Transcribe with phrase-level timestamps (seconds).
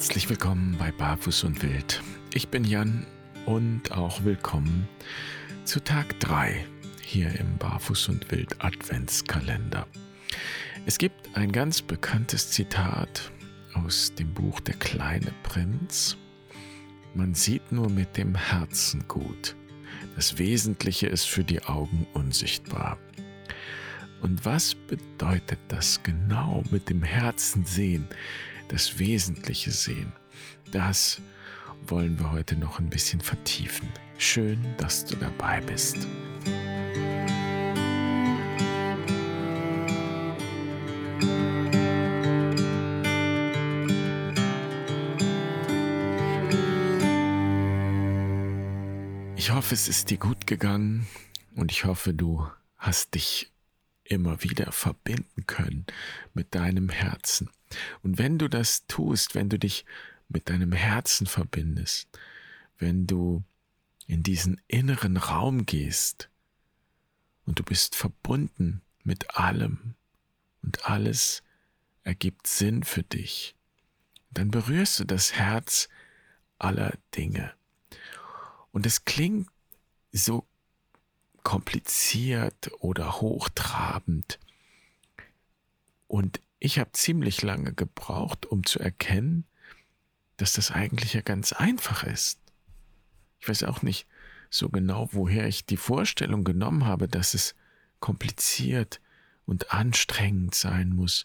[0.00, 2.02] Herzlich willkommen bei Barfuß und Wild.
[2.32, 3.06] Ich bin Jan
[3.44, 4.88] und auch willkommen
[5.66, 6.64] zu Tag 3
[7.02, 9.86] hier im Barfuß und Wild Adventskalender.
[10.86, 13.30] Es gibt ein ganz bekanntes Zitat
[13.74, 16.16] aus dem Buch Der kleine Prinz.
[17.12, 19.54] Man sieht nur mit dem Herzen gut.
[20.16, 22.96] Das Wesentliche ist für die Augen unsichtbar.
[24.22, 28.08] Und was bedeutet das genau mit dem Herzen sehen?
[28.70, 30.12] Das Wesentliche sehen.
[30.70, 31.20] Das
[31.86, 33.88] wollen wir heute noch ein bisschen vertiefen.
[34.16, 35.96] Schön, dass du dabei bist.
[49.36, 51.08] Ich hoffe, es ist dir gut gegangen
[51.56, 52.46] und ich hoffe, du
[52.76, 53.50] hast dich
[54.10, 55.86] immer wieder verbinden können
[56.34, 57.48] mit deinem Herzen.
[58.02, 59.84] Und wenn du das tust, wenn du dich
[60.28, 62.08] mit deinem Herzen verbindest,
[62.78, 63.44] wenn du
[64.06, 66.28] in diesen inneren Raum gehst
[67.46, 69.94] und du bist verbunden mit allem
[70.62, 71.42] und alles
[72.02, 73.54] ergibt Sinn für dich,
[74.32, 75.88] dann berührst du das Herz
[76.58, 77.52] aller Dinge.
[78.72, 79.48] Und es klingt
[80.12, 80.46] so
[81.42, 84.38] kompliziert oder hochtrabend.
[86.06, 89.44] Und ich habe ziemlich lange gebraucht, um zu erkennen,
[90.36, 92.40] dass das eigentlich ja ganz einfach ist.
[93.40, 94.06] Ich weiß auch nicht
[94.50, 97.54] so genau, woher ich die Vorstellung genommen habe, dass es
[98.00, 99.00] kompliziert
[99.46, 101.22] und anstrengend sein muss.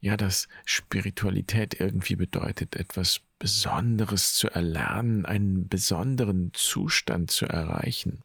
[0.00, 8.22] Ja, dass Spiritualität irgendwie bedeutet, etwas Besonderes zu erlernen, einen besonderen Zustand zu erreichen.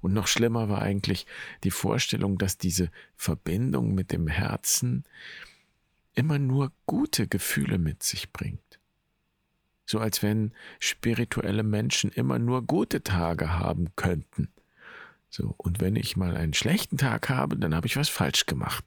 [0.00, 1.26] Und noch schlimmer war eigentlich
[1.64, 5.04] die Vorstellung, dass diese Verbindung mit dem Herzen
[6.14, 8.78] immer nur gute Gefühle mit sich bringt.
[9.84, 14.48] So als wenn spirituelle Menschen immer nur gute Tage haben könnten.
[15.28, 18.84] So, und wenn ich mal einen schlechten Tag habe, dann habe ich was falsch gemacht.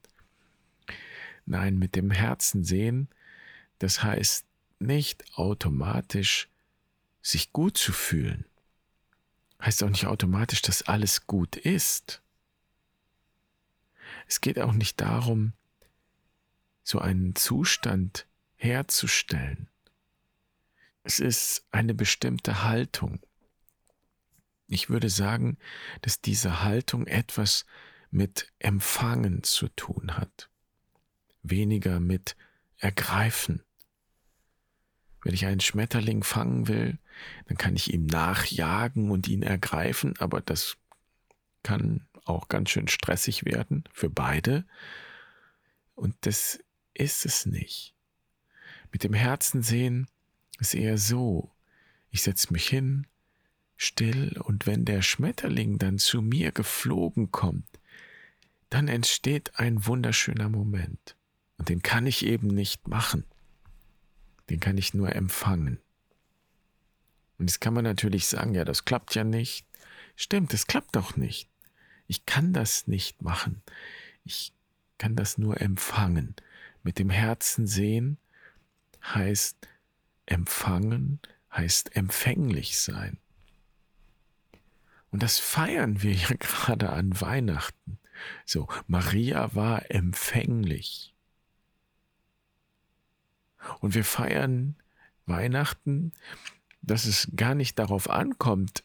[1.46, 3.09] Nein, mit dem Herzen sehen,
[3.79, 4.46] das heißt
[4.79, 6.50] nicht automatisch
[7.22, 8.46] sich gut zu fühlen
[9.66, 12.22] heißt auch nicht automatisch, dass alles gut ist.
[14.28, 15.53] Es geht auch nicht darum,
[16.84, 19.69] so einen Zustand herzustellen.
[21.03, 23.19] Es ist eine bestimmte Haltung.
[24.68, 25.57] Ich würde sagen,
[26.02, 27.66] dass diese Haltung etwas
[28.09, 30.50] mit Empfangen zu tun hat,
[31.41, 32.35] weniger mit
[32.78, 33.63] Ergreifen.
[35.23, 36.97] Wenn ich einen Schmetterling fangen will,
[37.47, 40.78] dann kann ich ihm nachjagen und ihn ergreifen, aber das
[41.63, 44.66] kann auch ganz schön stressig werden für beide.
[45.95, 46.59] Und das
[46.94, 47.94] ist es nicht.
[48.91, 50.07] Mit dem Herzen sehen
[50.59, 51.51] ist eher so.
[52.11, 53.07] Ich setze mich hin,
[53.78, 57.79] still, und wenn der Schmetterling dann zu mir geflogen kommt,
[58.69, 61.16] dann entsteht ein wunderschöner Moment.
[61.57, 63.23] Und den kann ich eben nicht machen
[64.50, 65.80] den kann ich nur empfangen.
[67.38, 69.66] Und jetzt kann man natürlich sagen, ja, das klappt ja nicht.
[70.16, 71.50] Stimmt, das klappt doch nicht.
[72.08, 73.62] Ich kann das nicht machen.
[74.24, 74.53] Ich
[74.98, 76.36] kann das nur empfangen.
[76.84, 78.18] Mit dem Herzen sehen
[79.03, 79.68] heißt
[80.26, 81.20] empfangen,
[81.52, 83.18] heißt empfänglich sein.
[85.12, 88.00] Und das feiern wir ja gerade an Weihnachten.
[88.46, 91.14] So, Maria war empfänglich.
[93.79, 94.75] Und wir feiern
[95.25, 96.12] Weihnachten,
[96.81, 98.84] dass es gar nicht darauf ankommt,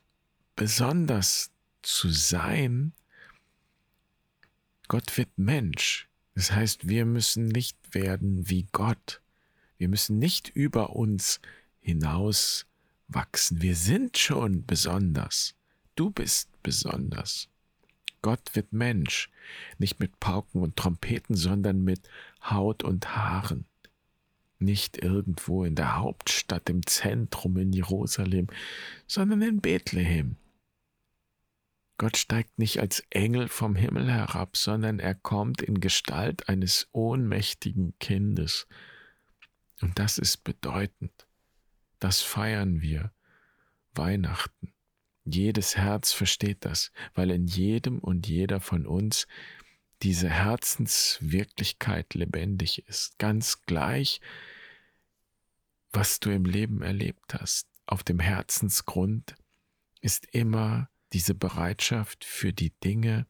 [0.56, 1.50] besonders
[1.82, 2.92] zu sein.
[4.86, 6.08] Gott wird Mensch.
[6.34, 9.20] Das heißt, wir müssen nicht werden wie Gott.
[9.76, 11.40] Wir müssen nicht über uns
[11.80, 12.66] hinaus
[13.08, 13.60] wachsen.
[13.62, 15.54] Wir sind schon besonders.
[15.96, 17.48] Du bist besonders.
[18.22, 19.30] Gott wird Mensch,
[19.78, 22.08] nicht mit Pauken und Trompeten, sondern mit
[22.42, 23.67] Haut und Haaren
[24.60, 28.48] nicht irgendwo in der Hauptstadt im Zentrum in Jerusalem,
[29.06, 30.36] sondern in Bethlehem.
[31.98, 37.94] Gott steigt nicht als Engel vom Himmel herab, sondern er kommt in Gestalt eines ohnmächtigen
[37.98, 38.68] Kindes.
[39.80, 41.26] Und das ist bedeutend.
[41.98, 43.12] Das feiern wir.
[43.94, 44.72] Weihnachten.
[45.24, 49.26] Jedes Herz versteht das, weil in jedem und jeder von uns
[50.02, 54.20] diese Herzenswirklichkeit lebendig ist, ganz gleich,
[55.92, 57.68] was du im Leben erlebt hast.
[57.86, 59.34] Auf dem Herzensgrund
[60.00, 63.26] ist immer diese Bereitschaft für die Dinge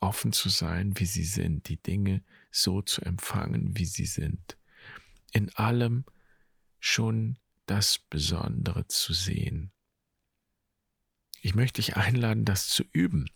[0.00, 4.56] offen zu sein, wie sie sind, die Dinge so zu empfangen, wie sie sind.
[5.30, 6.04] In allem
[6.80, 9.70] schon das Besondere zu sehen.
[11.40, 13.30] Ich möchte dich einladen, das zu üben,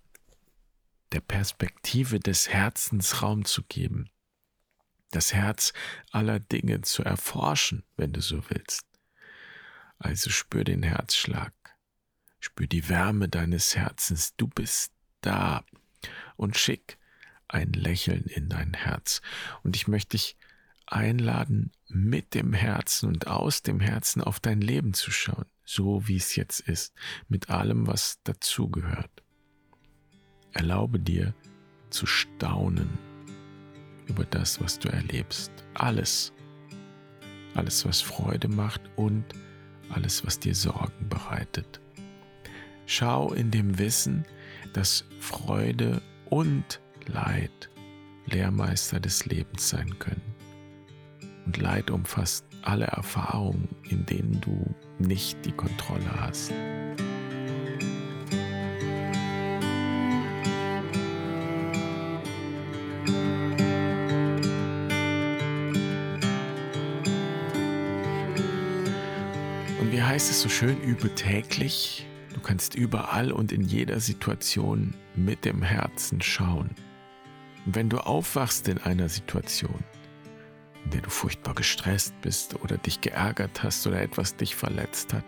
[1.12, 4.10] der Perspektive des Herzens Raum zu geben,
[5.10, 5.72] das Herz
[6.10, 8.84] aller Dinge zu erforschen, wenn du so willst.
[9.98, 11.52] Also spür den Herzschlag,
[12.40, 15.64] spür die Wärme deines Herzens, du bist da
[16.36, 16.98] und schick
[17.48, 19.22] ein Lächeln in dein Herz.
[19.62, 20.36] Und ich möchte dich
[20.86, 26.16] einladen, mit dem Herzen und aus dem Herzen auf dein Leben zu schauen, so wie
[26.16, 26.94] es jetzt ist,
[27.28, 29.22] mit allem, was dazugehört.
[30.56, 31.34] Erlaube dir
[31.90, 32.88] zu staunen
[34.06, 35.52] über das, was du erlebst.
[35.74, 36.32] Alles.
[37.54, 39.24] Alles, was Freude macht und
[39.90, 41.80] alles, was dir Sorgen bereitet.
[42.86, 44.24] Schau in dem Wissen,
[44.72, 46.00] dass Freude
[46.30, 47.70] und Leid
[48.24, 50.34] Lehrmeister des Lebens sein können.
[51.44, 56.52] Und Leid umfasst alle Erfahrungen, in denen du nicht die Kontrolle hast.
[70.16, 72.06] Heißt es so schön, übe täglich.
[72.32, 76.70] Du kannst überall und in jeder Situation mit dem Herzen schauen.
[77.66, 79.84] Wenn du aufwachst in einer Situation,
[80.84, 85.26] in der du furchtbar gestresst bist oder dich geärgert hast oder etwas dich verletzt hat,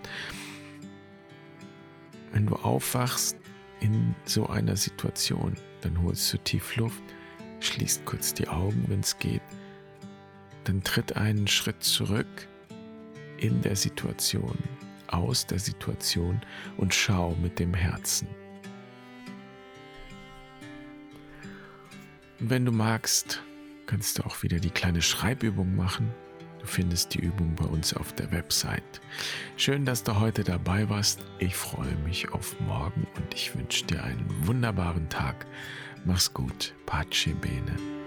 [2.33, 3.37] wenn du aufwachst
[3.81, 5.53] in so einer Situation,
[5.83, 7.03] dann holst du tief Luft,
[7.61, 9.43] schließt kurz die Augen, wenn es geht,
[10.65, 12.49] dann tritt einen Schritt zurück
[13.39, 14.59] in der Situation,
[15.09, 16.41] aus der Situation
[16.77, 18.29] und schau mit dem Herzen.
[22.41, 23.43] Und wenn du magst,
[23.87, 26.13] kannst du auch wieder die kleine Schreibübung machen.
[26.61, 29.01] Du findest die Übung bei uns auf der Website.
[29.57, 31.25] Schön, dass du heute dabei warst.
[31.39, 35.47] Ich freue mich auf morgen und ich wünsche dir einen wunderbaren Tag.
[36.05, 36.75] Mach's gut.
[36.87, 37.98] Pace bene.